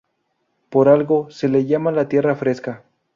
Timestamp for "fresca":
2.35-2.85